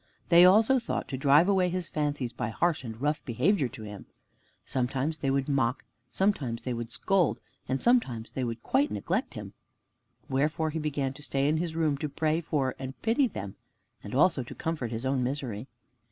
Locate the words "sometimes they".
4.65-5.29, 6.11-6.73, 7.79-8.43